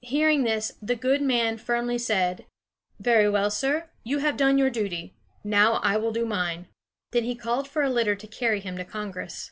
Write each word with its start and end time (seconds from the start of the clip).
Hearing 0.00 0.44
this, 0.44 0.72
the 0.80 0.96
good 0.96 1.20
man 1.20 1.58
firmly 1.58 1.98
said: 1.98 2.46
"Very 2.98 3.28
well, 3.28 3.50
sir; 3.50 3.90
you 4.04 4.20
have 4.20 4.38
done 4.38 4.56
your 4.56 4.70
duty; 4.70 5.12
now 5.44 5.74
I 5.82 5.98
will 5.98 6.12
do 6.12 6.24
mine." 6.24 6.68
Then 7.12 7.24
he 7.24 7.34
called 7.34 7.68
for 7.68 7.82
a 7.82 7.90
litter 7.90 8.16
to 8.16 8.26
carry 8.26 8.60
him 8.60 8.78
to 8.78 8.86
Congress. 8.86 9.50